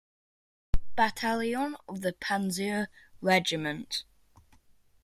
Battalion 0.95 1.77
of 1.87 2.01
the 2.01 2.11
Panzer 2.11 2.87
Regiment. 3.21 4.03